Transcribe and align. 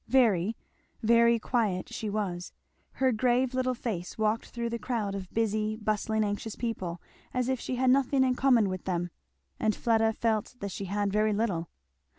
Very, 0.07 0.57
very 1.03 1.37
quiet 1.37 1.93
she 1.93 2.09
was; 2.09 2.53
her 2.93 3.11
grave 3.11 3.53
little 3.53 3.75
face 3.75 4.17
walked 4.17 4.47
through 4.49 4.71
the 4.71 4.79
crowd 4.79 5.13
of 5.13 5.31
busy, 5.31 5.75
bustling, 5.75 6.23
anxious 6.23 6.55
people, 6.55 6.99
as 7.35 7.47
if 7.47 7.59
she 7.59 7.75
had 7.75 7.91
nothing 7.91 8.23
in 8.23 8.33
common 8.33 8.67
with 8.67 8.85
them; 8.85 9.11
and 9.59 9.75
Fleda 9.75 10.11
felt 10.13 10.55
that 10.59 10.71
she 10.71 10.85
had 10.85 11.13
very 11.13 11.33
little. 11.33 11.69